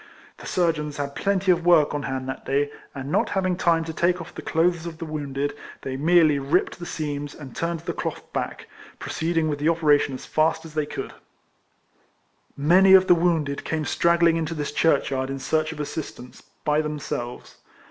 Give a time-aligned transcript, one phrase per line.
[0.37, 3.83] The sur geons had plenty of work on hand that day, and not having time
[3.83, 7.81] to take off the clothes of the wounded, they merely ripped the seams and turned
[7.81, 8.65] the cloth back,
[8.97, 11.13] proceed ing with the operation as fast as they could.
[12.57, 15.79] 92 RECOLLECTIONS OF Many of the wounded came straggling into this churchyard in search of
[15.79, 17.57] assistance, by themselves.